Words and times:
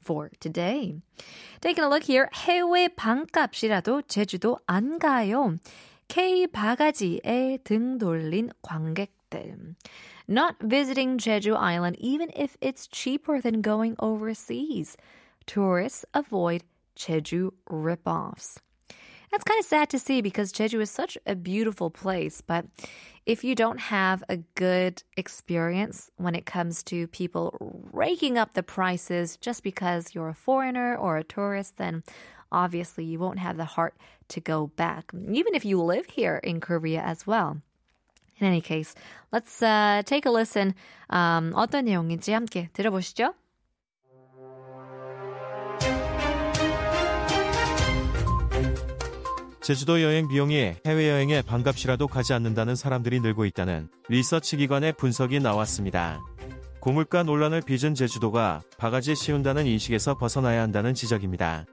for 0.00 0.30
today. 0.40 0.94
Taking 1.60 1.84
a 1.84 1.88
look 1.88 2.04
here. 2.04 2.28
해외 2.32 2.88
방값이라도 2.88 4.02
제주도 4.02 4.58
안 4.66 4.98
가요. 4.98 5.56
K 6.08 6.46
바가지에 6.46 7.58
등 7.64 7.98
돌린 7.98 8.50
관객들. 8.62 9.74
Not 10.28 10.56
visiting 10.60 11.18
Jeju 11.18 11.56
Island 11.56 11.96
even 11.98 12.30
if 12.34 12.56
it's 12.60 12.86
cheaper 12.86 13.40
than 13.40 13.60
going 13.60 13.96
overseas. 13.98 14.96
Tourists 15.46 16.04
avoid 16.14 16.62
Jeju 16.96 17.50
ripoffs. 17.68 18.58
That's 19.30 19.44
kind 19.44 19.58
of 19.58 19.66
sad 19.66 19.90
to 19.90 19.98
see 19.98 20.22
because 20.22 20.52
Jeju 20.52 20.80
is 20.80 20.90
such 20.90 21.18
a 21.26 21.34
beautiful 21.34 21.90
place, 21.90 22.40
but 22.40 22.66
if 23.26 23.42
you 23.42 23.54
don't 23.54 23.80
have 23.80 24.22
a 24.28 24.38
good 24.54 25.02
experience 25.16 26.10
when 26.16 26.34
it 26.34 26.46
comes 26.46 26.82
to 26.84 27.08
people 27.08 27.56
raking 27.92 28.38
up 28.38 28.54
the 28.54 28.62
prices 28.62 29.36
just 29.36 29.62
because 29.64 30.14
you're 30.14 30.28
a 30.28 30.34
foreigner 30.34 30.94
or 30.94 31.16
a 31.16 31.24
tourist, 31.24 31.76
then 31.76 32.04
obviously 32.52 33.04
you 33.04 33.18
won't 33.18 33.40
have 33.40 33.56
the 33.56 33.64
heart 33.64 33.94
to 34.28 34.40
go 34.40 34.68
back, 34.76 35.10
even 35.12 35.54
if 35.54 35.64
you 35.64 35.82
live 35.82 36.06
here 36.06 36.40
in 36.42 36.60
Korea 36.60 37.02
as 37.02 37.26
well. 37.26 37.60
In 38.38 38.46
any 38.46 38.60
case, 38.60 38.94
let's 39.32 39.62
uh, 39.62 40.02
take 40.04 40.26
a 40.26 40.30
listen. 40.30 40.74
Um, 41.08 41.52
어떤 41.54 41.86
내용인지 41.86 42.32
함께 42.32 42.68
들어보시죠. 42.74 43.34
제주도 49.61 50.01
여행 50.01 50.27
비용이 50.27 50.73
해외여행에 50.87 51.43
반값이라도 51.43 52.07
가지 52.07 52.33
않는다는 52.33 52.75
사람들이 52.75 53.19
늘고 53.19 53.45
있다는 53.45 53.89
리서치 54.09 54.57
기관의 54.57 54.93
분석이 54.93 55.39
나왔습니다. 55.39 56.19
고물가 56.79 57.21
논란을 57.21 57.61
빚은 57.61 57.93
제주도가 57.93 58.61
바가지 58.79 59.13
씌운다는 59.13 59.67
인식에서 59.67 60.17
벗어나야 60.17 60.63
한다는 60.63 60.95
지적입니다. 60.95 61.65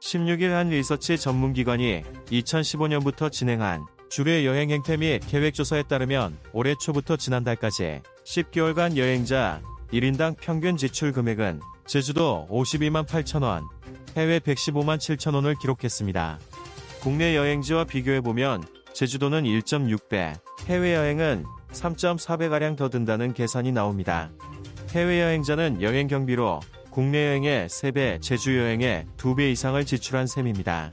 16일 0.00 0.48
한 0.48 0.70
리서치 0.70 1.16
전문기관이 1.16 2.02
2015년부터 2.26 3.30
진행한 3.30 3.86
주례 4.10 4.44
여행 4.44 4.70
행태 4.70 4.96
및 4.96 5.20
계획 5.28 5.54
조사에 5.54 5.84
따르면 5.84 6.36
올해 6.52 6.74
초부터 6.74 7.16
지난달까지 7.16 8.02
10개월간 8.26 8.96
여행자 8.96 9.62
1인당 9.92 10.36
평균 10.40 10.76
지출 10.76 11.12
금액은 11.12 11.60
제주도 11.86 12.48
52만 12.50 13.06
8천원, 13.06 13.62
해외 14.16 14.40
115만 14.40 14.98
7천원을 14.98 15.58
기록했습니다. 15.58 16.38
국내 17.00 17.36
여행지와 17.36 17.84
비교해보면 17.84 18.64
제주도는 18.92 19.44
1.6배, 19.44 20.34
해외여행은 20.66 21.44
3.4배가량 21.72 22.76
더 22.76 22.88
든다는 22.88 23.34
계산이 23.34 23.72
나옵니다. 23.72 24.30
해외여행자는 24.90 25.82
여행 25.82 26.08
경비로 26.08 26.60
국내 26.90 27.28
여행의 27.28 27.68
3배, 27.68 28.20
제주 28.20 28.58
여행의 28.58 29.06
2배 29.16 29.52
이상을 29.52 29.84
지출한 29.84 30.26
셈입니다. 30.26 30.90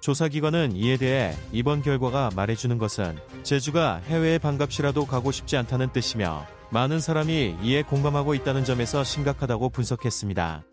조사기관은 0.00 0.72
이에 0.74 0.96
대해 0.96 1.34
이번 1.52 1.82
결과가 1.82 2.30
말해주는 2.34 2.76
것은 2.76 3.16
제주가 3.42 4.02
해외에 4.06 4.38
반값이라도 4.38 5.06
가고 5.06 5.30
싶지 5.30 5.56
않다는 5.56 5.92
뜻이며 5.92 6.46
많은 6.70 7.00
사람이 7.00 7.58
이에 7.62 7.82
공감하고 7.82 8.34
있다는 8.34 8.64
점에서 8.64 9.04
심각하다고 9.04 9.70
분석했습니다. 9.70 10.64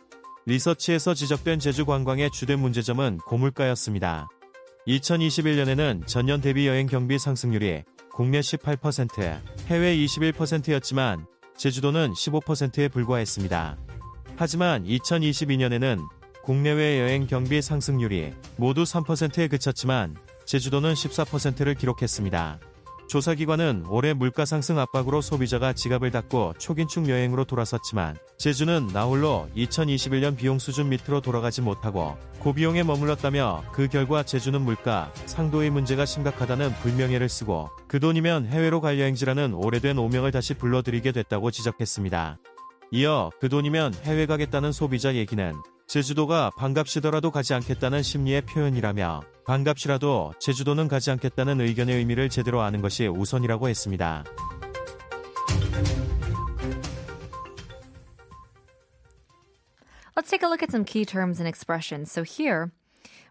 리서치에서 0.48 1.14
지적된 1.14 1.60
제주 1.60 1.86
관광의 1.86 2.32
주된 2.32 2.60
문제점은 2.60 3.20
고물가였습니다. 3.28 4.28
2021년에는 4.88 6.08
전년 6.08 6.42
대비 6.42 6.68
여행 6.68 6.88
경비 6.88 7.20
상승률이 7.20 7.84
국내 8.12 8.40
18%, 8.40 9.40
해외 9.68 9.96
21%였지만 9.96 11.26
제주도는 11.56 12.14
15%에 12.14 12.88
불과했습니다. 12.88 13.78
하지만 14.36 14.84
2022년에는 14.86 16.00
국내외 16.44 17.00
여행 17.00 17.28
경비 17.28 17.62
상승률이 17.62 18.34
모두 18.58 18.84
3%에 18.84 19.48
그쳤지만 19.48 20.16
제주도는 20.46 20.94
14%를 20.94 21.76
기록했습니다. 21.76 22.60
조사기관은 23.12 23.88
올해 23.90 24.14
물가 24.14 24.46
상승 24.46 24.80
압박으로 24.80 25.20
소비자가 25.20 25.74
지갑을 25.74 26.12
닫고 26.12 26.54
초긴축 26.58 27.10
여행으로 27.10 27.44
돌아섰지만 27.44 28.16
제주는 28.38 28.88
나홀로 28.94 29.50
2021년 29.58 30.38
비용 30.38 30.60
수준 30.60 30.88
밑으로 30.88 31.20
돌아가지 31.20 31.62
못하고 31.62 32.16
고비용에 32.40 32.84
머물렀다며 32.84 33.66
그 33.74 33.90
결과 33.90 34.24
제주는 34.24 34.62
물가 34.62 35.12
상도의 35.26 35.72
문제가 35.72 36.06
심각하다는 36.06 36.74
불명예를 36.76 37.28
쓰고 37.28 37.68
그 37.90 38.00
돈이면 38.00 38.46
해외로 38.46 38.80
갈 38.80 38.98
여행지라는 38.98 39.56
오래된 39.56 39.98
오명을 39.98 40.32
다시 40.32 40.54
불러들이게 40.54 41.12
됐다고 41.12 41.52
지적했습니다. 41.52 42.38
이어 42.92 43.30
그 43.42 43.50
돈이면 43.50 43.94
해외 44.06 44.26
가겠다는 44.26 44.72
소비자 44.72 45.16
얘기는 45.16 45.54
제주도가 45.86 46.50
반값이더라도 46.58 47.30
가지 47.32 47.54
않겠다는 47.54 48.04
심리의 48.04 48.44
표현이라며 48.44 49.20
반값이라도 49.46 50.34
제주도는 50.40 50.88
가지 50.88 51.12
않겠다는 51.12 51.62
의견의 51.62 51.98
의미를 51.98 52.30
제대로 52.30 52.62
아는 52.62 52.82
것이 52.82 53.08
우선이라고 53.08 53.70
했습니다. 53.70 54.24
Let's 60.16 60.30
take 60.30 60.44
a 60.44 60.50
look 60.50 60.62
at 60.62 60.72
some 60.72 60.86
key 60.86 61.06
terms 61.06 61.40
and 61.40 61.48
expressions. 61.48 62.12
So 62.12 62.24
here, 62.24 62.72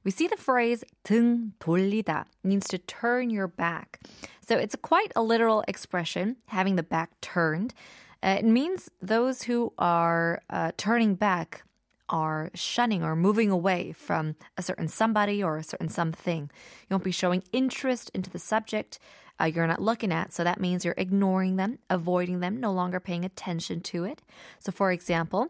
we 0.02 0.10
see 0.10 0.26
the 0.26 0.36
phrase 0.36 0.84
등 1.04 1.52
돌리다 1.60 2.24
means 2.42 2.66
to 2.68 2.78
turn 2.78 3.30
your 3.30 3.46
back. 3.46 4.00
So 4.40 4.56
it's 4.56 4.74
quite 4.74 5.12
a 5.14 5.22
literal 5.22 5.62
expression, 5.68 6.36
having 6.46 6.76
the 6.76 6.82
back 6.82 7.10
turned. 7.20 7.74
Uh, 8.22 8.36
it 8.40 8.44
means 8.44 8.90
those 9.00 9.42
who 9.44 9.72
are 9.78 10.42
uh, 10.50 10.72
turning 10.76 11.14
back 11.14 11.62
are 12.09 12.51
shunning 12.53 13.03
or 13.03 13.15
moving 13.15 13.49
away 13.49 13.91
from 13.91 14.35
a 14.57 14.61
certain 14.61 14.87
somebody 14.87 15.43
or 15.43 15.57
a 15.57 15.63
certain 15.63 15.89
something. 15.89 16.51
You 16.87 16.93
won't 16.93 17.03
be 17.03 17.11
showing 17.11 17.43
interest 17.51 18.11
into 18.13 18.29
the 18.29 18.39
subject 18.39 18.99
uh, 19.39 19.45
you're 19.45 19.67
not 19.67 19.81
looking 19.81 20.13
at, 20.13 20.33
so 20.33 20.43
that 20.43 20.59
means 20.59 20.85
you're 20.85 20.93
ignoring 20.97 21.57
them, 21.57 21.79
avoiding 21.89 22.39
them, 22.39 22.59
no 22.59 22.71
longer 22.71 22.99
paying 22.99 23.25
attention 23.25 23.81
to 23.81 24.05
it. 24.05 24.21
So, 24.59 24.71
for 24.71 24.91
example, 24.91 25.49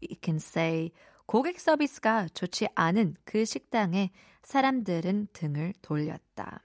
you 0.00 0.16
can 0.16 0.38
say 0.38 0.92
고객 1.26 1.60
서비스가 1.60 2.28
좋지 2.32 2.68
않은 2.74 3.16
그 3.26 3.44
식당에 3.44 4.10
사람들은 4.42 5.28
등을 5.34 5.74
돌렸다. 5.82 6.60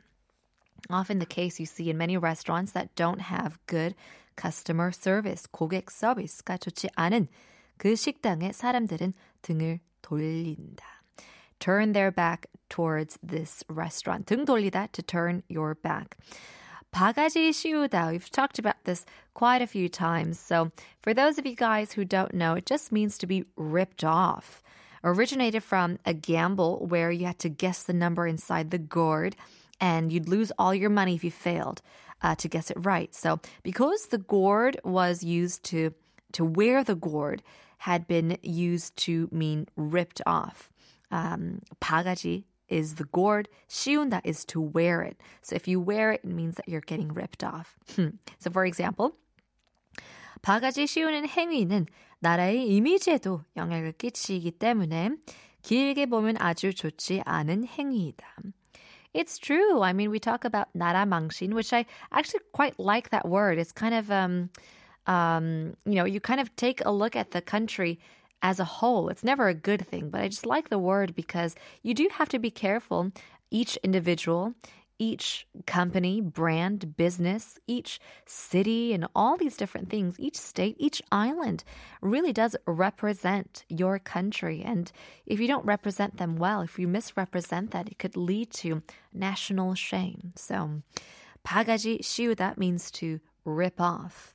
Often 0.89 1.19
the 1.19 1.25
case 1.25 1.59
you 1.59 1.65
see 1.65 1.89
in 1.89 1.97
many 1.97 2.15
restaurants 2.17 2.71
that 2.71 2.95
don't 2.95 3.19
have 3.19 3.59
good 3.67 3.93
customer 4.37 4.91
service. 4.93 5.47
고객 5.51 5.91
서비스가 5.91 6.57
좋지 6.57 6.87
않은 6.95 7.27
그 7.77 7.95
식당에 7.95 8.53
사람들은 8.53 9.13
등을 9.41 9.79
돌린다. 10.01 10.85
Turn 11.59 11.93
their 11.93 12.11
back 12.11 12.47
towards 12.69 13.17
this 13.23 13.63
restaurant. 13.69 14.25
등 14.25 14.45
돌리다 14.45 14.91
to 14.91 15.01
turn 15.01 15.43
your 15.47 15.75
back. 15.75 16.17
바가지 16.93 17.49
씌우다. 17.49 18.11
We've 18.11 18.29
talked 18.29 18.59
about 18.59 18.83
this 18.83 19.05
quite 19.33 19.61
a 19.61 19.67
few 19.67 19.89
times. 19.89 20.39
So, 20.39 20.71
for 21.01 21.13
those 21.13 21.39
of 21.39 21.45
you 21.45 21.55
guys 21.55 21.93
who 21.93 22.05
don't 22.05 22.33
know, 22.33 22.53
it 22.53 22.65
just 22.65 22.91
means 22.91 23.17
to 23.17 23.25
be 23.25 23.45
ripped 23.57 24.03
off. 24.03 24.61
Originated 25.03 25.63
from 25.63 25.97
a 26.05 26.13
gamble 26.13 26.85
where 26.85 27.11
you 27.11 27.25
had 27.25 27.39
to 27.39 27.49
guess 27.49 27.83
the 27.83 27.93
number 27.93 28.27
inside 28.27 28.71
the 28.71 28.77
gourd 28.77 29.35
and 29.81 30.13
you'd 30.13 30.29
lose 30.29 30.51
all 30.57 30.73
your 30.73 30.89
money 30.89 31.15
if 31.15 31.23
you 31.23 31.31
failed 31.31 31.81
uh, 32.21 32.35
to 32.35 32.47
guess 32.47 32.69
it 32.69 32.77
right. 32.79 33.13
So, 33.13 33.39
because 33.63 34.07
the 34.07 34.19
gourd 34.19 34.79
was 34.83 35.23
used 35.23 35.63
to 35.65 35.93
to 36.33 36.45
wear 36.45 36.83
the 36.83 36.95
gourd 36.95 37.43
had 37.79 38.07
been 38.07 38.37
used 38.41 38.95
to 39.05 39.29
mean 39.31 39.67
ripped 39.75 40.21
off. 40.25 40.69
Um, 41.11 41.59
바가지 41.81 42.43
is 42.69 42.95
the 42.95 43.05
gourd. 43.05 43.49
씌운다 43.69 44.21
is 44.23 44.45
to 44.45 44.59
wear 44.59 45.01
it. 45.01 45.17
So 45.41 45.55
if 45.55 45.67
you 45.67 45.79
wear 45.79 46.11
it, 46.11 46.21
it 46.23 46.29
means 46.29 46.55
that 46.55 46.67
you're 46.67 46.81
getting 46.81 47.13
ripped 47.13 47.43
off. 47.43 47.75
so 48.39 48.49
for 48.51 48.65
example, 48.65 49.13
바가지 50.41 50.87
씌우는 50.87 51.27
행위는 51.27 51.87
나라의 52.19 52.67
이미지에도 52.67 53.43
영향을 53.57 53.93
끼치기 53.93 54.51
때문에 54.51 55.11
길게 55.61 56.07
보면 56.07 56.37
아주 56.39 56.73
좋지 56.73 57.21
않은 57.25 57.65
행위이다. 57.65 58.25
It's 59.13 59.37
true. 59.37 59.81
I 59.81 59.93
mean, 59.93 60.09
we 60.09 60.19
talk 60.19 60.43
about 60.43 60.69
나라 60.73 61.05
망신, 61.05 61.53
which 61.53 61.71
I 61.71 61.85
actually 62.11 62.43
quite 62.51 62.79
like 62.79 63.11
that 63.11 63.27
word. 63.27 63.59
It's 63.59 63.71
kind 63.71 63.93
of 63.93 64.09
um, 64.09 64.49
um, 65.07 65.75
you 65.85 65.95
know, 65.95 66.05
you 66.05 66.19
kind 66.19 66.39
of 66.39 66.55
take 66.55 66.83
a 66.85 66.91
look 66.91 67.15
at 67.15 67.31
the 67.31 67.41
country 67.41 67.99
as 68.41 68.59
a 68.59 68.65
whole. 68.65 69.09
It's 69.09 69.23
never 69.23 69.47
a 69.47 69.53
good 69.53 69.87
thing, 69.87 70.09
but 70.09 70.21
I 70.21 70.27
just 70.27 70.45
like 70.45 70.69
the 70.69 70.79
word 70.79 71.15
because 71.15 71.55
you 71.81 71.93
do 71.93 72.09
have 72.13 72.29
to 72.29 72.39
be 72.39 72.51
careful. 72.51 73.11
Each 73.49 73.77
individual, 73.77 74.55
each 74.99 75.47
company, 75.65 76.21
brand, 76.21 76.95
business, 76.97 77.59
each 77.67 77.99
city, 78.25 78.93
and 78.93 79.07
all 79.15 79.37
these 79.37 79.57
different 79.57 79.89
things, 79.89 80.19
each 80.19 80.37
state, 80.37 80.75
each 80.79 81.01
island 81.11 81.63
really 82.01 82.33
does 82.33 82.55
represent 82.65 83.65
your 83.69 83.99
country. 83.99 84.61
And 84.63 84.91
if 85.25 85.39
you 85.39 85.47
don't 85.47 85.65
represent 85.65 86.17
them 86.17 86.37
well, 86.37 86.61
if 86.61 86.79
you 86.79 86.87
misrepresent 86.87 87.71
that, 87.71 87.89
it 87.89 87.99
could 87.99 88.17
lead 88.17 88.51
to 88.63 88.81
national 89.13 89.75
shame. 89.75 90.33
So, 90.35 90.81
바가지 91.45 92.01
씌우다 92.01 92.57
means 92.57 92.89
to 92.91 93.19
rip 93.45 93.79
off. 93.81 94.33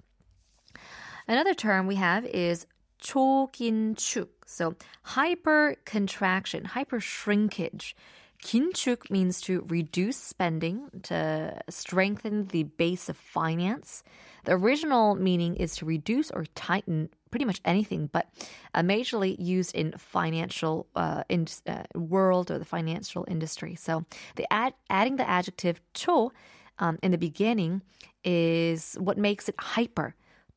Another 1.26 1.54
term 1.54 1.86
we 1.86 1.96
have 1.96 2.24
is 2.24 2.66
초긴축. 3.02 4.28
So 4.46 4.74
hyper 5.02 5.76
contraction, 5.84 6.64
hyper 6.64 7.00
shrinkage. 7.00 7.94
긴축 8.42 9.10
means 9.10 9.40
to 9.42 9.64
reduce 9.68 10.16
spending, 10.16 10.88
to 11.04 11.60
strengthen 11.68 12.46
the 12.46 12.62
base 12.62 13.08
of 13.08 13.16
finance. 13.16 14.02
The 14.44 14.52
original 14.52 15.14
meaning 15.14 15.56
is 15.56 15.76
to 15.76 15.84
reduce 15.84 16.30
or 16.30 16.46
tighten 16.54 17.10
pretty 17.30 17.44
much 17.44 17.60
anything, 17.64 18.08
but 18.10 18.28
uh, 18.74 18.80
majorly 18.80 19.36
used 19.38 19.74
in 19.74 19.92
financial 19.98 20.86
uh, 20.96 21.24
in, 21.28 21.46
uh, 21.66 21.82
world 21.94 22.50
or 22.50 22.58
the 22.58 22.64
financial 22.64 23.24
industry. 23.28 23.74
So 23.74 24.04
the 24.36 24.50
ad, 24.52 24.74
adding 24.88 25.16
the 25.16 25.28
adjective 25.28 25.80
초 25.94 26.30
um, 26.78 26.98
in 27.02 27.10
the 27.10 27.18
beginning 27.18 27.82
is 28.24 28.96
what 28.98 29.18
makes 29.18 29.48
it 29.48 29.56
hyper. 29.58 30.14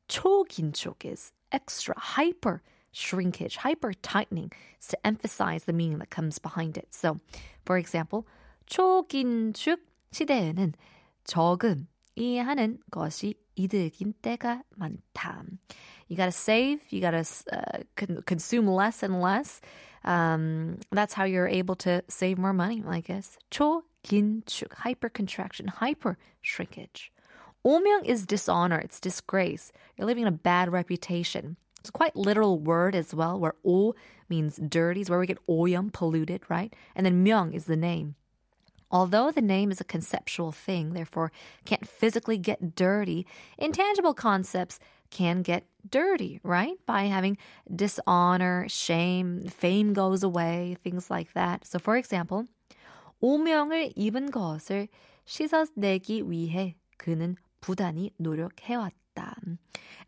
초긴축 0.08 1.04
is 1.04 1.32
extra, 1.50 1.94
hyper 1.98 2.62
shrinkage, 2.92 3.56
hyper 3.56 3.92
tightening 3.94 4.52
is 4.80 4.88
to 4.88 5.06
emphasize 5.06 5.64
the 5.64 5.72
meaning 5.72 5.98
that 5.98 6.10
comes 6.10 6.38
behind 6.38 6.76
it. 6.76 6.88
So, 6.90 7.20
for 7.64 7.78
example, 7.78 8.26
초긴축 8.66 9.78
시대에는 10.12 10.74
저금이 11.24 12.38
하는 12.38 12.78
것이 12.90 13.34
이득인 13.56 14.14
때가 14.22 14.62
많다. 14.78 15.44
You 16.08 16.16
gotta 16.16 16.32
save, 16.32 16.80
you 16.90 17.00
gotta 17.00 17.24
uh, 17.52 17.82
con- 17.96 18.22
consume 18.26 18.66
less 18.66 19.02
and 19.02 19.20
less. 19.20 19.60
Um, 20.04 20.78
that's 20.90 21.14
how 21.14 21.24
you're 21.24 21.48
able 21.48 21.76
to 21.76 22.02
save 22.08 22.38
more 22.38 22.52
money, 22.52 22.82
I 22.86 23.00
guess. 23.00 23.38
초긴축, 23.50 24.72
hyper 24.74 25.08
contraction, 25.08 25.68
hyper 25.68 26.18
shrinkage. 26.42 27.12
오명 27.66 28.04
is 28.04 28.26
dishonor, 28.26 28.78
it's 28.78 29.00
disgrace. 29.00 29.72
You're 29.96 30.06
living 30.06 30.22
in 30.22 30.28
a 30.28 30.32
bad 30.32 30.72
reputation. 30.72 31.56
It's 31.80 31.88
a 31.88 31.92
quite 31.92 32.16
literal 32.16 32.58
word 32.58 32.94
as 32.94 33.14
well, 33.14 33.38
where 33.38 33.54
오 33.64 33.94
means 34.28 34.56
dirty, 34.56 35.00
is 35.00 35.10
where 35.10 35.18
we 35.18 35.26
get 35.26 35.44
오염, 35.48 35.92
polluted, 35.92 36.42
right? 36.48 36.74
And 36.94 37.04
then 37.04 37.22
명 37.22 37.52
is 37.52 37.66
the 37.66 37.76
name. 37.76 38.14
Although 38.90 39.30
the 39.30 39.40
name 39.40 39.70
is 39.70 39.80
a 39.80 39.84
conceptual 39.84 40.52
thing, 40.52 40.92
therefore 40.92 41.32
can't 41.64 41.88
physically 41.88 42.36
get 42.36 42.74
dirty, 42.76 43.26
intangible 43.58 44.12
concepts 44.12 44.78
can 45.10 45.42
get 45.42 45.64
dirty, 45.88 46.40
right? 46.42 46.76
By 46.86 47.04
having 47.04 47.38
dishonor, 47.74 48.66
shame, 48.68 49.46
fame 49.48 49.92
goes 49.94 50.22
away, 50.22 50.76
things 50.84 51.10
like 51.10 51.32
that. 51.32 51.66
So 51.66 51.78
for 51.78 51.96
example, 51.96 52.44
오명을 53.22 53.94
입은 53.96 54.30
것을 54.30 54.88
씻어내기 55.24 56.28
위해 56.28 56.74
그는 56.98 57.36
부단히 57.66 58.12
노력해왔다. 58.20 59.36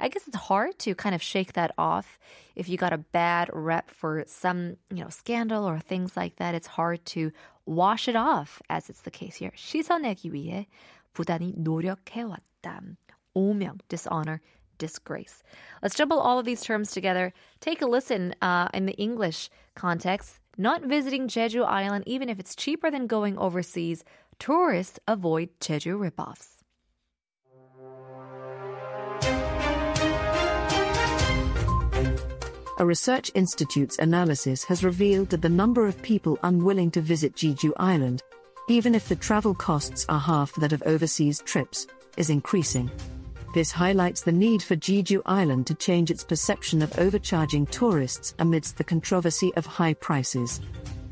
I 0.01 0.09
guess 0.09 0.27
it's 0.27 0.37
hard 0.37 0.79
to 0.81 0.95
kind 0.95 1.15
of 1.15 1.23
shake 1.23 1.53
that 1.53 1.73
off. 1.79 2.19
If 2.57 2.69
you 2.69 2.77
got 2.77 2.93
a 2.93 2.99
bad 2.99 3.51
rep 3.53 3.91
for 3.91 4.25
some, 4.27 4.77
you 4.91 5.03
know, 5.03 5.11
scandal 5.11 5.65
or 5.65 5.79
things 5.79 6.17
like 6.17 6.37
that, 6.37 6.55
it's 6.55 6.67
hard 6.67 7.05
to 7.07 7.31
wash 7.67 8.09
it 8.09 8.17
off, 8.17 8.61
as 8.69 8.89
it's 8.89 9.03
the 9.03 9.11
case 9.11 9.37
here. 9.37 9.53
씻어내기 9.55 10.33
위해 10.33 10.67
부단히 11.15 11.55
노력해왔다. 11.57 12.97
오명, 13.37 13.81
dishonor, 13.89 14.41
disgrace. 14.79 15.43
Let's 15.83 15.95
jumble 15.95 16.19
all 16.19 16.39
of 16.39 16.47
these 16.47 16.63
terms 16.63 16.91
together. 16.91 17.33
Take 17.61 17.83
a 17.83 17.87
listen 17.87 18.35
uh, 18.43 18.69
in 18.75 18.87
the 18.87 18.95
English 18.95 19.51
context. 19.75 20.41
Not 20.57 20.83
visiting 20.83 21.29
Jeju 21.29 21.65
Island, 21.65 22.05
even 22.07 22.29
if 22.29 22.39
it's 22.39 22.55
cheaper 22.55 22.91
than 22.91 23.07
going 23.07 23.37
overseas, 23.39 24.05
tourists 24.39 25.01
avoid 25.07 25.49
Jeju 25.61 25.99
ripoffs. 25.99 26.58
A 32.80 32.86
research 32.86 33.30
institute's 33.36 34.00
analysis 34.00 34.64
has 34.64 34.86
revealed 34.86 35.28
that 35.32 35.42
the 35.42 35.50
number 35.50 35.86
of 35.86 36.02
people 36.02 36.40
unwilling 36.44 36.90
to 36.92 37.02
visit 37.02 37.36
Jeju 37.36 37.74
Island, 37.76 38.24
even 38.70 38.96
if 38.96 39.10
the 39.10 39.18
travel 39.18 39.54
costs 39.54 40.06
are 40.08 40.18
half 40.18 40.54
that 40.56 40.72
of 40.72 40.82
overseas 40.86 41.42
trips, 41.42 41.88
is 42.16 42.30
increasing. 42.30 42.90
This 43.54 43.70
highlights 43.70 44.22
the 44.22 44.32
need 44.32 44.64
for 44.64 44.78
Jeju 44.78 45.22
Island 45.26 45.68
to 45.68 45.74
change 45.74 46.10
its 46.10 46.24
perception 46.24 46.82
of 46.82 46.98
overcharging 46.98 47.66
tourists 47.66 48.34
amidst 48.40 48.78
the 48.78 48.86
controversy 48.86 49.54
of 49.56 49.66
high 49.66 49.96
prices. 49.96 50.62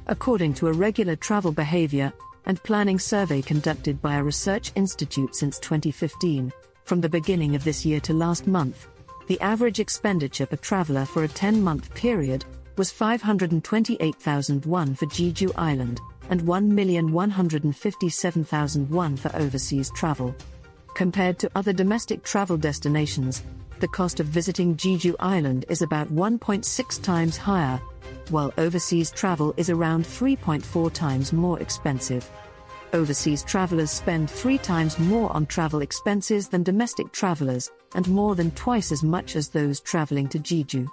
According 0.06 0.54
to 0.54 0.70
a 0.70 0.74
regular 0.74 1.18
travel 1.18 1.52
behavior 1.52 2.13
and 2.46 2.63
planning 2.63 2.98
survey 2.98 3.42
conducted 3.42 4.02
by 4.02 4.16
a 4.16 4.24
research 4.24 4.72
institute 4.75 5.36
since 5.36 5.60
2015, 5.60 6.54
from 6.86 7.02
the 7.02 7.10
beginning 7.10 7.56
of 7.56 7.66
this 7.66 7.86
year 7.86 8.00
to 8.00 8.13
last 8.13 8.48
month, 8.48 8.88
the 9.27 9.39
average 9.41 9.79
expenditure 9.79 10.45
per 10.45 10.56
traveler 10.56 11.06
for 11.06 11.24
a 11.24 11.27
10 11.27 11.62
month 11.62 11.94
period 11.94 12.45
was 12.77 12.89
528,000 12.91 14.65
won 14.65 14.95
for 14.95 15.06
Jeju 15.07 15.51
Island 15.57 16.00
and 16.29 16.41
1,157,000 16.41 18.89
won 18.89 19.18
for 19.18 19.35
overseas 19.35 19.89
travel. 19.91 20.35
Compared 20.95 21.38
to 21.39 21.51
other 21.56 21.74
domestic 21.74 22.24
travel 22.24 22.57
destinations, 22.57 23.44
the 23.79 23.88
cost 23.88 24.19
of 24.19 24.27
visiting 24.27 24.75
Jeju 24.75 25.15
Island 25.19 25.65
is 25.69 25.81
about 25.81 26.12
1.6 26.12 27.03
times 27.03 27.38
higher, 27.38 27.81
while 28.29 28.53
overseas 28.57 29.09
travel 29.12 29.53
is 29.57 29.69
around 29.69 30.06
3.4 30.06 30.94
times 30.94 31.33
more 31.33 31.59
expensive. 31.59 32.29
Overseas 32.98 33.44
travelers 33.44 33.92
spend 33.92 34.28
three 34.28 34.58
times 34.58 34.98
more 34.98 35.32
on 35.32 35.46
travel 35.46 35.82
expenses 35.82 36.48
than 36.48 36.64
domestic 36.64 37.12
travelers, 37.12 37.70
and 37.94 38.08
more 38.10 38.34
than 38.34 38.50
twice 38.52 38.92
as 38.92 39.04
much 39.04 39.36
as 39.36 39.50
those 39.50 39.80
traveling 39.80 40.28
to 40.30 40.40
Jeju. 40.40 40.88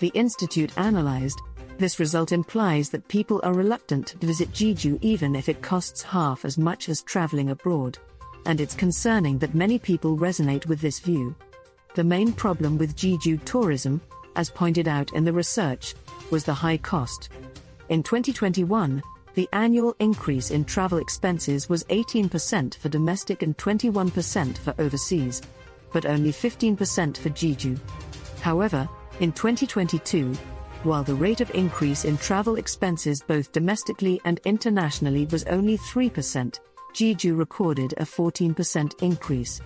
The 0.00 0.10
Institute 0.14 0.76
analyzed 0.76 1.40
this 1.78 2.00
result 2.00 2.32
implies 2.32 2.90
that 2.90 3.06
people 3.06 3.40
are 3.44 3.54
reluctant 3.54 4.08
to 4.08 4.26
visit 4.26 4.50
Jeju 4.50 4.98
even 5.02 5.36
if 5.36 5.48
it 5.48 5.62
costs 5.62 6.02
half 6.02 6.44
as 6.44 6.58
much 6.58 6.88
as 6.88 7.02
traveling 7.02 7.50
abroad. 7.50 7.96
And 8.46 8.60
it's 8.60 8.74
concerning 8.74 9.38
that 9.38 9.54
many 9.54 9.78
people 9.78 10.16
resonate 10.16 10.66
with 10.66 10.80
this 10.80 10.98
view. 10.98 11.36
The 11.94 12.02
main 12.02 12.32
problem 12.32 12.76
with 12.76 12.96
Jeju 12.96 13.44
tourism, 13.44 14.00
as 14.34 14.50
pointed 14.50 14.88
out 14.88 15.12
in 15.12 15.24
the 15.24 15.32
research, 15.32 15.94
was 16.30 16.42
the 16.42 16.54
high 16.54 16.78
cost. 16.78 17.28
In 17.88 18.02
2021, 18.02 19.00
the 19.36 19.48
annual 19.52 19.94
increase 20.00 20.50
in 20.50 20.64
travel 20.64 20.96
expenses 20.96 21.68
was 21.68 21.84
18% 21.84 22.74
for 22.74 22.88
domestic 22.88 23.42
and 23.42 23.56
21% 23.58 24.56
for 24.56 24.74
overseas, 24.78 25.42
but 25.92 26.06
only 26.06 26.32
15% 26.32 27.16
for 27.18 27.28
Jeju. 27.28 27.78
However, 28.40 28.88
in 29.20 29.32
2022, 29.32 30.32
while 30.84 31.02
the 31.02 31.14
rate 31.14 31.42
of 31.42 31.50
increase 31.54 32.06
in 32.06 32.16
travel 32.16 32.56
expenses 32.56 33.22
both 33.26 33.52
domestically 33.52 34.18
and 34.24 34.40
internationally 34.46 35.26
was 35.26 35.44
only 35.44 35.76
3%, 35.76 36.58
Jeju 36.94 37.36
recorded 37.36 37.92
a 37.98 38.04
14% 38.04 39.02
increase. 39.02 39.60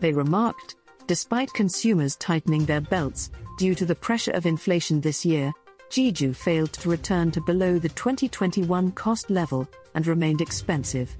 They 0.00 0.12
remarked, 0.12 0.76
despite 1.06 1.54
consumers 1.54 2.16
tightening 2.16 2.66
their 2.66 2.82
belts 2.82 3.30
due 3.56 3.74
to 3.76 3.86
the 3.86 3.94
pressure 3.94 4.32
of 4.32 4.44
inflation 4.44 5.00
this 5.00 5.24
year, 5.24 5.54
Jeju 5.90 6.34
failed 6.34 6.72
to 6.74 6.90
return 6.90 7.30
to 7.32 7.40
below 7.40 7.78
the 7.78 7.88
2021 7.90 8.92
cost 8.92 9.30
level 9.30 9.68
and 9.94 10.06
remained 10.06 10.40
expensive. 10.40 11.16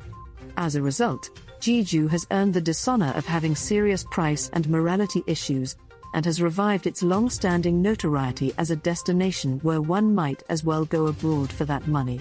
As 0.57 0.75
a 0.75 0.83
result, 0.83 1.31
Jeju 1.61 2.09
has 2.11 2.27
earned 2.31 2.55
the 2.55 2.61
dishonor 2.61 3.13
of 3.17 3.27
having 3.27 3.55
serious 3.55 4.05
price 4.11 4.51
and 4.53 4.69
morality 4.69 5.23
issues 5.27 5.77
and 6.15 6.25
has 6.25 6.41
revived 6.41 6.87
its 6.87 7.03
long 7.03 7.29
standing 7.29 7.83
notoriety 7.83 8.53
as 8.59 8.71
a 8.71 8.77
destination 8.77 9.59
where 9.61 9.81
one 9.81 10.15
might 10.15 10.43
as 10.49 10.65
well 10.65 10.85
go 10.85 11.07
abroad 11.07 11.53
for 11.53 11.65
that 11.65 11.87
money. 11.87 12.21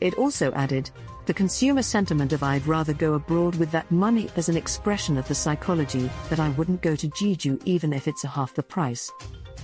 It 0.00 0.14
also 0.14 0.52
added, 0.52 0.90
the 1.26 1.34
consumer 1.34 1.82
sentiment 1.82 2.32
of 2.32 2.42
I'd 2.42 2.66
rather 2.66 2.92
go 2.92 3.14
abroad 3.14 3.56
with 3.56 3.70
that 3.70 3.90
money 3.90 4.28
as 4.36 4.48
an 4.48 4.56
expression 4.56 5.16
of 5.16 5.26
the 5.26 5.34
psychology 5.34 6.10
that 6.28 6.40
I 6.40 6.50
wouldn't 6.50 6.82
go 6.82 6.94
to 6.94 7.08
Jeju 7.08 7.62
even 7.64 7.92
if 7.92 8.06
it's 8.06 8.24
a 8.24 8.28
half 8.28 8.54
the 8.54 8.62
price. 8.62 9.10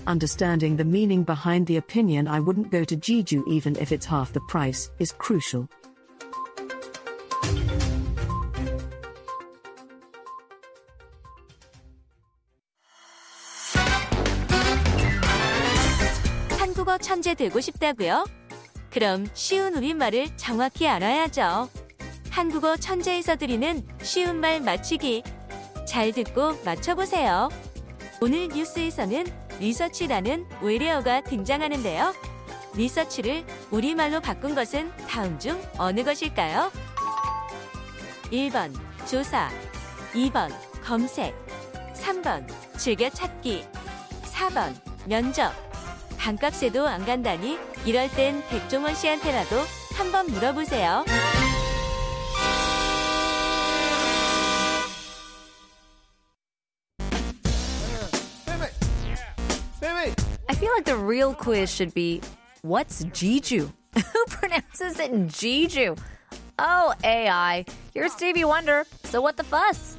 Understanding 0.06 0.76
the 0.76 0.84
meaning 0.84 1.22
behind 1.24 1.66
the 1.66 1.76
opinion 1.76 2.26
I 2.26 2.40
wouldn't 2.40 2.70
go 2.70 2.84
to 2.84 2.96
Jeju 2.96 3.46
even 3.48 3.76
if 3.76 3.92
it's 3.92 4.06
half 4.06 4.32
the 4.32 4.40
price 4.48 4.90
is 4.98 5.12
crucial. 5.12 5.68
천재 17.00 17.34
되고 17.34 17.60
싶다고요? 17.60 18.24
그럼 18.90 19.26
쉬운 19.34 19.74
우리말을 19.74 20.36
정확히 20.36 20.86
알아야죠. 20.86 21.68
한국어 22.30 22.76
천재에서 22.76 23.36
드리는 23.36 23.82
쉬운 24.02 24.36
말 24.36 24.60
맞추기. 24.60 25.22
잘 25.86 26.12
듣고 26.12 26.62
맞춰보세요. 26.64 27.48
오늘 28.20 28.48
뉴스에서는 28.48 29.24
리서치라는 29.60 30.46
외래어가 30.62 31.20
등장하는데요. 31.20 32.14
리서치를 32.74 33.44
우리말로 33.70 34.20
바꾼 34.20 34.54
것은 34.54 34.90
다음 35.08 35.38
중 35.38 35.60
어느 35.78 36.02
것일까요? 36.02 36.72
1번 38.32 38.74
조사 39.06 39.50
2번 40.12 40.50
검색 40.82 41.34
3번 41.94 42.46
즐겨찾기 42.78 43.64
4번 44.24 44.74
면접 45.06 45.52
반값에도 46.16 46.86
안 46.86 47.04
간다니 47.04 47.58
이럴 47.84 48.10
땐 48.10 48.42
백종원 48.48 48.94
씨한테라도 48.94 49.56
한번 49.94 50.26
물어보세요. 50.26 51.04
The 60.90 60.96
real 60.96 61.32
quiz 61.32 61.70
should 61.70 61.94
be 61.94 62.20
what's 62.62 63.04
Jeju? 63.04 63.70
Who 63.94 64.24
pronounces 64.26 64.98
it 64.98 65.12
Jeju? 65.28 65.96
Oh, 66.58 66.92
AI. 67.04 67.64
You're 67.94 68.08
Stevie 68.08 68.44
Wonder, 68.44 68.84
so 69.04 69.20
what 69.20 69.36
the 69.36 69.44
fuss? 69.44 69.96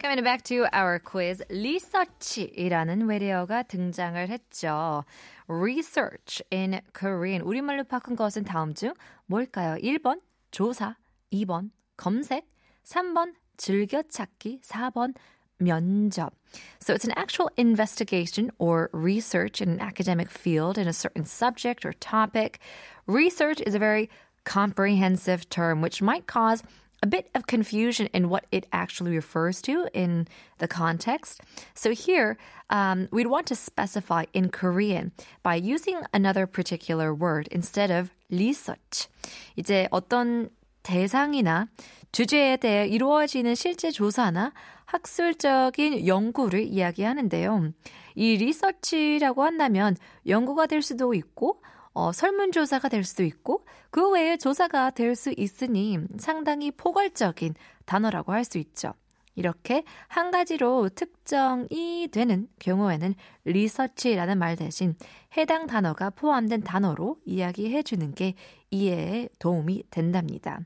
Coming 0.00 0.24
back 0.24 0.42
to 0.44 0.64
our 0.72 0.98
quiz, 0.98 1.42
research이라는 1.50 3.06
외래어가 3.06 3.64
등장을 3.64 4.26
했죠. 4.26 5.04
research 5.48 6.42
in 6.50 6.80
Korean. 6.94 7.42
우리말로 7.42 7.84
바꾼 7.84 8.16
것은 8.16 8.44
다음 8.44 8.72
중 8.72 8.94
뭘까요? 9.26 9.76
1번 9.82 10.22
조사, 10.50 10.96
2번 11.30 11.72
검색, 11.98 12.46
3번 12.84 13.34
즐겨찾기, 13.58 14.62
4번 14.62 15.14
면접. 15.59 16.31
So 16.79 16.93
it's 16.93 17.05
an 17.05 17.13
actual 17.15 17.49
investigation 17.57 18.51
or 18.57 18.89
research 18.93 19.61
in 19.61 19.69
an 19.69 19.79
academic 19.79 20.29
field 20.29 20.77
in 20.77 20.87
a 20.87 20.93
certain 20.93 21.25
subject 21.25 21.85
or 21.85 21.93
topic. 21.93 22.59
Research 23.05 23.61
is 23.61 23.75
a 23.75 23.79
very 23.79 24.09
comprehensive 24.45 25.49
term 25.49 25.81
which 25.81 26.01
might 26.01 26.25
cause 26.25 26.63
a 27.01 27.07
bit 27.07 27.29
of 27.33 27.47
confusion 27.47 28.07
in 28.13 28.29
what 28.29 28.45
it 28.51 28.65
actually 28.73 29.15
refers 29.15 29.61
to 29.61 29.87
in 29.93 30.27
the 30.57 30.67
context. 30.67 31.41
So 31.73 31.91
here, 31.91 32.37
um, 32.69 33.07
we'd 33.11 33.27
want 33.27 33.47
to 33.47 33.55
specify 33.55 34.25
in 34.33 34.49
Korean 34.49 35.11
by 35.41 35.55
using 35.55 36.01
another 36.13 36.45
particular 36.45 37.13
word 37.13 37.47
instead 37.51 37.89
of 37.91 38.11
research. 38.29 39.07
이제 39.55 39.87
어떤 39.91 40.49
대상이나 40.84 41.66
주제에 42.12 42.56
대해 42.58 42.86
이루어지는 42.86 43.56
실제 43.56 43.90
조사나 43.90 44.52
학술적인 44.84 46.06
연구를 46.06 46.62
이야기하는데요. 46.62 47.72
이 48.14 48.36
리서치라고 48.36 49.42
한다면 49.42 49.96
연구가 50.28 50.66
될 50.66 50.82
수도 50.82 51.14
있고 51.14 51.60
어, 51.92 52.12
설문조사가 52.12 52.88
될 52.88 53.02
수도 53.04 53.24
있고 53.24 53.64
그 53.90 54.10
외에 54.10 54.36
조사가 54.36 54.90
될 54.90 55.16
수 55.16 55.32
있으니 55.36 55.98
상당히 56.18 56.70
포괄적인 56.70 57.54
단어라고 57.86 58.32
할 58.32 58.44
수 58.44 58.58
있죠. 58.58 58.94
이렇게 59.36 59.82
한 60.06 60.30
가지로 60.30 60.88
특정이 60.90 62.08
되는 62.12 62.46
경우에는 62.60 63.14
리서치라는 63.44 64.38
말 64.38 64.54
대신 64.56 64.94
해당 65.36 65.66
단어가 65.66 66.10
포함된 66.10 66.62
단어로 66.62 67.16
이야기해 67.24 67.82
주는 67.82 68.14
게 68.14 68.34
이해에 68.70 69.28
도움이 69.40 69.84
된답니다. 69.90 70.60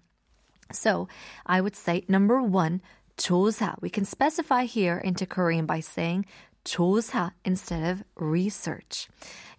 So, 0.71 1.07
I 1.45 1.61
would 1.61 1.75
say 1.75 2.03
number 2.07 2.41
one, 2.41 2.81
조사. 3.17 3.75
We 3.81 3.89
can 3.89 4.05
specify 4.05 4.65
here 4.65 4.97
into 4.97 5.25
Korean 5.25 5.65
by 5.65 5.79
saying 5.81 6.25
조사 6.65 7.31
instead 7.45 7.83
of 7.83 8.03
research. 8.15 9.07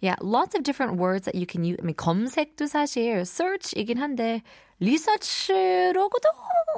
Yeah, 0.01 0.15
lots 0.21 0.55
of 0.55 0.63
different 0.63 0.97
words 0.97 1.25
that 1.25 1.35
you 1.35 1.45
can 1.45 1.63
use. 1.63 1.77
I 1.81 1.85
mean, 1.85 1.95
검색도 1.95 2.67
사실 2.67 3.21
search이긴 3.23 3.97
한데 3.97 4.41
research로도 4.81 6.27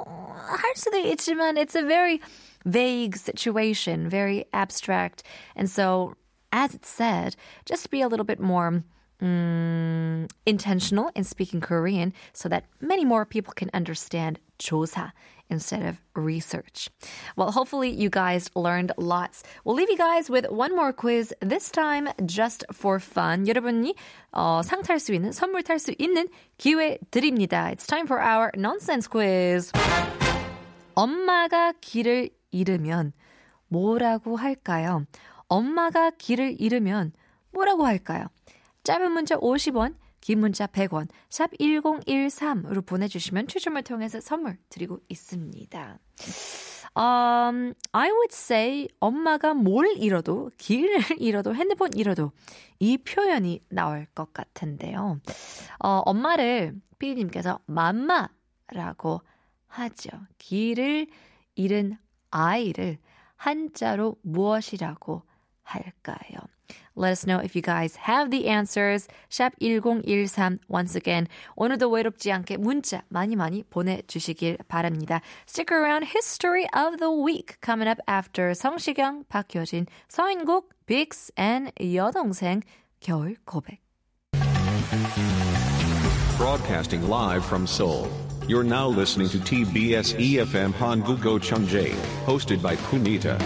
할 0.06 0.76
수도 0.76 0.98
있지만 0.98 1.56
it's 1.56 1.74
a 1.74 1.82
very 1.82 2.20
vague 2.64 3.16
situation, 3.16 4.08
very 4.08 4.44
abstract. 4.52 5.22
And 5.56 5.68
so, 5.68 6.14
as 6.52 6.74
it 6.74 6.86
said, 6.86 7.36
just 7.64 7.90
be 7.90 8.00
a 8.00 8.08
little 8.08 8.24
bit 8.24 8.40
more 8.40 8.84
um, 9.20 10.28
intentional 10.46 11.10
in 11.14 11.24
speaking 11.24 11.60
Korean 11.60 12.12
so 12.32 12.48
that 12.48 12.64
many 12.80 13.04
more 13.04 13.24
people 13.24 13.52
can 13.54 13.70
understand 13.74 14.38
조사 14.58 15.12
instead 15.50 15.82
of 15.82 16.00
research. 16.14 16.90
Well, 17.36 17.50
hopefully 17.52 17.90
you 17.90 18.10
guys 18.10 18.50
learned 18.54 18.92
lots. 18.98 19.42
We'll 19.64 19.76
leave 19.76 19.90
you 19.90 19.96
guys 19.96 20.28
with 20.28 20.46
one 20.50 20.76
more 20.76 20.92
quiz, 20.92 21.32
this 21.40 21.70
time 21.70 22.08
just 22.26 22.64
for 22.72 23.00
fun. 23.00 23.46
여러분이 23.46 23.94
어, 24.32 24.62
상 24.62 24.82
탈 24.82 25.00
수 25.00 25.12
있는, 25.14 25.32
선물 25.32 25.62
탈 25.62 25.78
수 25.78 25.92
있는 25.98 26.28
기회 26.58 26.98
드립니다. 27.10 27.70
It's 27.72 27.86
time 27.86 28.06
for 28.06 28.20
our 28.20 28.52
nonsense 28.56 29.08
quiz. 29.08 29.72
엄마가 30.94 31.72
길을 31.80 32.30
잃으면 32.50 33.12
뭐라고 33.68 34.36
할까요? 34.36 35.06
엄마가 35.48 36.10
길을 36.10 36.56
잃으면 36.58 37.12
뭐라고 37.52 37.86
할까요? 37.86 38.26
짧은 38.83 39.11
문자 39.11 39.37
50원, 39.37 39.95
긴 40.19 40.39
문자 40.39 40.67
100원, 40.67 41.07
샵 41.29 41.51
1013으로 41.51 42.85
보내주시면 42.85 43.47
추첨을 43.47 43.83
통해서 43.83 44.19
선물 44.19 44.57
드리고 44.69 44.99
있습니다. 45.07 45.99
Um, 46.95 47.73
I 47.91 48.11
would 48.11 48.31
say 48.31 48.87
엄마가 48.99 49.53
뭘 49.53 49.95
잃어도, 49.97 50.51
길을 50.57 50.97
잃어도, 51.19 51.55
핸드폰 51.55 51.89
잃어도 51.95 52.31
이 52.79 52.97
표현이 52.97 53.61
나올 53.69 54.05
것 54.13 54.33
같은데요. 54.33 55.19
어, 55.79 55.89
엄마를 56.05 56.75
피디님께서 56.99 57.59
맘마라고 57.65 59.21
하죠. 59.67 60.09
길을 60.37 61.07
잃은 61.55 61.97
아이를 62.29 62.97
한자로 63.37 64.17
무엇이라고 64.21 65.23
할까요? 65.63 66.39
Let 66.95 67.11
us 67.11 67.25
know 67.25 67.39
if 67.39 67.55
you 67.55 67.61
guys 67.61 67.95
have 68.05 68.29
the 68.29 68.47
answers. 68.47 69.07
샵 69.29 69.53
1013 69.59 70.59
once 70.69 70.95
again. 70.95 71.27
오늘도 71.55 71.89
외롭지 71.89 72.31
않게 72.31 72.57
문자 72.57 73.03
많이 73.09 73.35
많이 73.35 73.63
보내주시길 73.63 74.59
바랍니다. 74.67 75.21
Stick 75.47 75.71
around 75.71 76.05
History 76.05 76.67
of 76.75 76.97
the 76.97 77.11
Week 77.11 77.57
coming 77.61 77.89
up 77.89 77.99
after 78.07 78.53
성시경, 78.53 79.23
박효신, 79.29 79.87
서인국, 80.07 80.69
빅스 80.85 81.31
and 81.37 81.71
여동생 81.79 82.61
겨울 82.99 83.37
고백. 83.45 83.79
Broadcasting 86.37 87.07
live 87.07 87.43
from 87.45 87.65
Seoul. 87.65 88.07
You're 88.47 88.63
now 88.63 88.87
listening 88.87 89.29
to 89.29 89.37
TBS 89.39 90.15
EFM 90.19 90.73
Hanguk 90.73 91.21
Go 91.21 91.39
Chungjae, 91.39 91.95
hosted 92.25 92.61
by 92.61 92.75
Punita. 92.75 93.39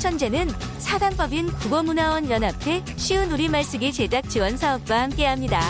천재는 0.00 0.48
사단법인 0.78 1.52
국어문화원 1.52 2.30
연합회 2.30 2.82
쉬운 2.96 3.30
우리말 3.30 3.62
쓰기 3.62 3.92
제작 3.92 4.28
지원 4.28 4.56
사업과 4.56 5.02
함께합니다. 5.02 5.60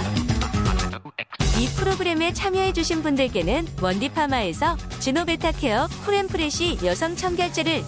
이 1.58 1.66
프로그램에 1.76 2.32
참여해주신 2.32 3.02
분들께는 3.02 3.66
원디파마에서 3.82 4.78
지노베타케어 5.00 5.88
쿨앤프레시 6.06 6.78
여성 6.84 7.14
청결제를 7.16 7.82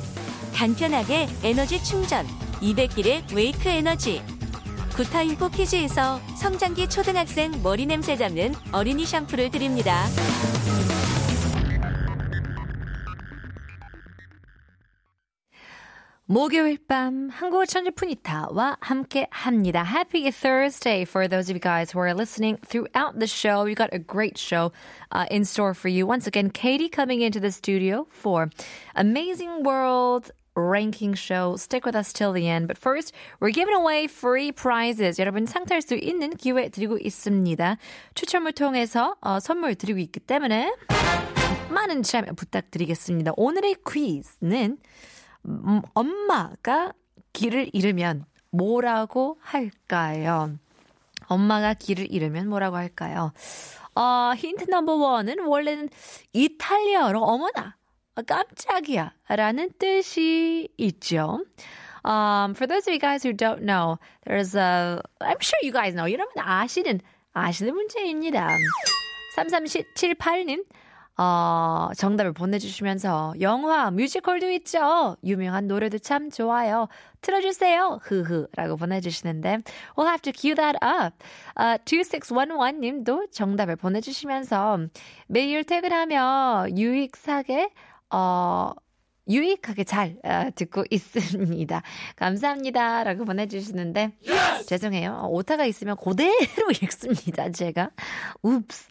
간편하게 0.54 1.28
에너지 1.42 1.82
충전 1.82 2.26
200길의 2.60 3.34
웨이크 3.34 3.68
에너지 3.68 4.22
구타인포 4.96 5.48
키즈에서 5.48 6.20
성장기 6.36 6.90
초등학생 6.90 7.62
머리 7.62 7.86
냄새 7.86 8.16
잡는 8.16 8.54
어린이 8.72 9.06
샴푸를 9.06 9.50
드립니다. 9.50 10.06
목요일 16.31 16.77
밤 16.87 17.29
한국어 17.29 17.65
천재 17.65 17.89
푸니타와 17.89 18.77
함께 18.81 19.27
합니다. 19.31 19.85
Happy 19.85 20.29
Thursday 20.29 21.03
for 21.03 21.25
those 21.25 21.49
of 21.49 21.55
you 21.55 21.61
guys 21.61 21.91
who 21.91 22.01
are 22.01 22.13
listening 22.13 22.57
throughout 22.67 23.17
the 23.17 23.27
show. 23.27 23.63
We 23.63 23.75
got 23.75 23.93
a 23.93 23.99
great 23.99 24.37
show 24.37 24.73
uh, 25.13 25.25
in 25.31 25.45
store 25.45 25.73
for 25.73 25.87
you. 25.87 26.05
Once 26.05 26.27
again, 26.27 26.49
Katie 26.49 26.89
coming 26.89 27.21
into 27.21 27.39
the 27.39 27.49
studio 27.49 28.07
for 28.09 28.49
Amazing 28.93 29.63
World 29.63 30.31
ranking 30.57 31.13
show. 31.13 31.55
Stick 31.55 31.85
with 31.85 31.95
us 31.95 32.11
till 32.11 32.33
the 32.33 32.49
end. 32.49 32.67
But 32.67 32.77
first, 32.77 33.13
we're 33.39 33.51
giving 33.51 33.75
away 33.75 34.07
free 34.07 34.51
prizes. 34.51 35.19
여러분 35.19 35.45
상탈 35.45 35.81
수 35.81 35.95
있는 35.95 36.35
기회 36.35 36.67
드리고 36.67 36.97
있습니다. 36.99 37.77
추첨을 38.15 38.51
통해서 38.51 39.15
어, 39.21 39.39
선물 39.39 39.75
드리고 39.75 39.99
있기 39.99 40.19
때문에 40.19 40.73
많은 41.69 42.03
참여 42.03 42.33
부탁드리겠습니다. 42.33 43.31
오늘의 43.37 43.75
퀴즈는 43.87 44.77
음, 45.46 45.82
엄마가 45.94 46.92
길을 47.32 47.70
잃으면 47.72 48.24
뭐라고 48.50 49.38
할까요? 49.40 50.58
엄마가 51.26 51.74
길을 51.74 52.12
잃으면 52.12 52.48
뭐라고 52.48 52.76
할까요? 52.76 53.32
어, 53.94 54.32
힌트 54.36 54.70
넘버 54.70 54.94
원은 54.94 55.40
원래는 55.46 55.88
이탈리아어로 56.32 57.22
어머나, 57.22 57.76
깜짝이야 58.26 59.12
라는 59.28 59.70
뜻이 59.78 60.68
있죠. 60.76 61.44
Um, 62.04 62.54
for 62.54 62.66
those 62.66 62.88
of 62.88 62.92
you 62.92 62.98
guys 62.98 63.22
who 63.22 63.32
don't 63.32 63.62
know, 63.62 63.98
there's 64.26 64.56
a, 64.56 65.00
I'm 65.20 65.40
sure 65.40 65.60
you 65.62 65.72
guys 65.72 65.94
know. 65.94 66.10
여러분 66.10 66.32
아시는, 66.36 67.00
아시는 67.32 67.74
문제입니다. 67.74 68.48
3378님, 69.36 70.64
어, 71.18 71.90
정답을 71.96 72.32
보내주시면서 72.32 73.34
영화 73.40 73.90
뮤지컬도 73.90 74.50
있죠. 74.52 75.16
유명한 75.24 75.66
노래도 75.66 75.98
참 75.98 76.30
좋아요. 76.30 76.88
틀어주세요. 77.20 78.00
흐흐 78.02 78.48
라고 78.56 78.76
보내주시는데 78.76 79.58
We'll 79.96 80.06
have 80.06 80.22
to 80.22 80.32
cue 80.34 80.54
that 80.54 80.78
up. 80.82 81.16
Uh, 81.58 81.78
2611님도 81.84 83.30
정답을 83.30 83.76
보내주시면서 83.76 84.78
매일 85.26 85.64
퇴근하며 85.64 86.68
유익하게 86.76 87.70
어, 88.10 88.72
유익하게 89.28 89.84
잘 89.84 90.16
어, 90.24 90.50
듣고 90.54 90.84
있습니다. 90.90 91.82
감사합니다. 92.16 93.04
라고 93.04 93.24
보내주시는데 93.24 94.12
죄송해요. 94.66 95.28
오타가 95.30 95.66
있으면 95.66 95.96
그대로 95.96 96.70
읽습니다. 96.82 97.50
제가. 97.50 97.90
웁스. 98.42 98.88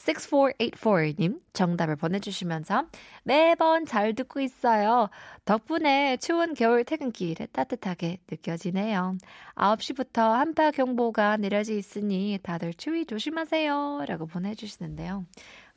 6484님 0.00 1.40
정답을 1.52 1.96
보내주시면서 1.96 2.86
매번 3.22 3.84
잘 3.86 4.14
듣고 4.14 4.40
있어요. 4.40 5.08
덕분에 5.44 6.16
추운 6.16 6.54
겨울 6.54 6.84
퇴근길에 6.84 7.46
따뜻하게 7.52 8.18
느껴지네요. 8.30 9.16
9시부터 9.54 10.32
한파 10.32 10.70
경보가 10.70 11.36
내려져 11.36 11.74
있으니 11.74 12.38
다들 12.42 12.74
추위 12.74 13.04
조심하세요. 13.04 14.04
라고 14.06 14.26
보내주시는데요. 14.26 15.26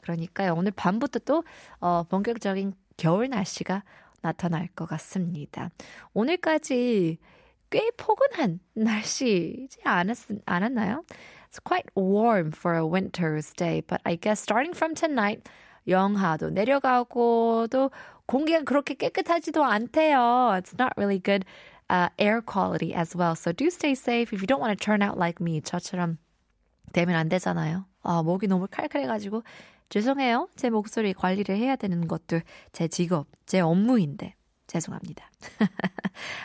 그러니까요. 0.01 0.53
오늘 0.55 0.71
밤부터 0.71 1.19
또 1.19 1.43
어, 1.79 2.03
본격적인 2.03 2.73
겨울 2.97 3.29
날씨가 3.29 3.83
나타날 4.21 4.67
것 4.69 4.85
같습니다. 4.87 5.69
오늘까지 6.13 7.17
꽤 7.69 7.91
포근한 7.97 8.59
날씨지 8.73 9.79
않았, 9.83 10.27
않았나요? 10.45 11.03
It's 11.53 11.59
quite 11.59 11.85
warm 11.93 12.51
for 12.51 12.73
a 12.73 12.83
winter's 12.83 13.53
day, 13.53 13.83
but 13.85 14.01
I 14.07 14.15
guess 14.15 14.41
starting 14.41 14.73
from 14.73 14.95
tonight, 14.95 15.47
영하도 15.87 16.49
내려가고 16.49 17.67
또 17.69 17.91
공기가 18.25 18.63
그렇게 18.63 18.95
깨끗하지도 18.95 19.63
않대요. 19.63 20.57
It's 20.57 20.73
not 20.79 20.93
really 20.97 21.19
good 21.19 21.45
uh, 21.91 22.09
air 22.17 22.41
quality 22.41 22.95
as 22.95 23.15
well. 23.15 23.35
So 23.35 23.51
do 23.51 23.69
stay 23.69 23.93
safe 23.93 24.33
if 24.33 24.41
you 24.41 24.47
don't 24.47 24.59
want 24.59 24.75
to 24.75 24.83
turn 24.83 25.03
out 25.03 25.19
like 25.19 25.39
me. 25.39 25.61
저처럼 25.61 26.17
되면 26.91 27.15
안 27.15 27.29
되잖아요. 27.29 27.85
아, 28.01 28.23
목이 28.23 28.47
너무 28.47 28.67
칼칼해가지고 28.67 29.43
죄송해요. 29.89 30.49
제 30.55 30.71
목소리 30.71 31.13
관리를 31.13 31.55
해야 31.55 31.75
되는 31.75 32.07
것도 32.07 32.41
제 32.71 32.87
직업, 32.87 33.27
제 33.45 33.59
업무인데. 33.59 34.33
죄송합니다. 34.65 35.29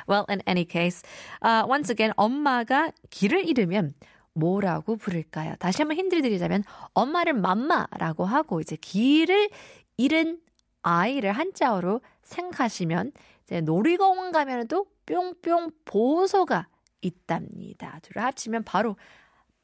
well, 0.06 0.26
in 0.28 0.42
any 0.46 0.66
case, 0.66 1.00
uh, 1.40 1.64
once 1.66 1.88
again, 1.88 2.12
엄마가 2.18 2.92
길을 3.08 3.48
잃으면 3.48 3.94
뭐라고 4.38 4.96
부를까요? 4.96 5.54
다시 5.58 5.82
한번 5.82 5.96
힌트를 5.96 6.22
드리자면 6.22 6.64
엄마를 6.94 7.32
맘마라고 7.34 8.24
하고 8.24 8.60
이제 8.60 8.76
길을 8.76 9.50
잃은 9.96 10.40
아이를 10.82 11.32
한자어로 11.32 12.00
생각하시면 12.22 13.12
이제 13.44 13.60
놀이공원 13.60 14.32
가면도 14.32 14.86
뿅뿅 15.06 15.70
보소가 15.84 16.68
있답니다. 17.00 17.98
둘을 18.02 18.24
합치면 18.24 18.64
바로 18.64 18.96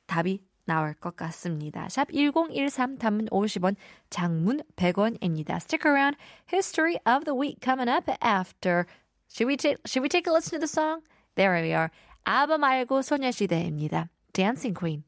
답이 0.06 0.40
나올 0.66 0.94
것 0.94 1.14
같습니다. 1.16 1.88
샵 1.88 2.08
1013 2.12 2.98
단문 2.98 3.26
50원, 3.26 3.76
장문 4.10 4.62
100원입니다. 4.76 5.56
Stick 5.56 5.84
around. 5.84 6.16
History 6.52 6.96
of 7.06 7.24
the 7.24 7.38
week 7.38 7.60
coming 7.62 7.90
up 7.90 8.10
after. 8.24 8.86
Should 9.28 9.48
we, 9.48 9.56
t- 9.56 9.76
should 9.86 10.02
we 10.02 10.08
take 10.08 10.26
a 10.26 10.32
listen 10.32 10.58
to 10.58 10.60
the 10.60 10.68
song? 10.68 11.02
There 11.34 11.60
we 11.60 11.74
are. 11.74 11.90
아바 12.24 12.56
말고 12.56 13.02
소녀시대입니다. 13.02 14.08
Dancing 14.34 14.74
Queen. 14.74 15.04